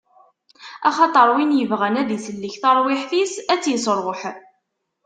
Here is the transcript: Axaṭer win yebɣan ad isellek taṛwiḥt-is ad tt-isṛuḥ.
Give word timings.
Axaṭer 0.87 1.27
win 1.35 1.55
yebɣan 1.59 1.99
ad 2.01 2.09
isellek 2.17 2.55
taṛwiḥt-is 2.61 3.33
ad 3.51 3.59
tt-isṛuḥ. 3.61 4.21